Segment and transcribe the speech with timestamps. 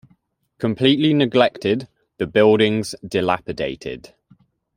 [0.57, 4.15] Completely neglected, the buildings dilapidated.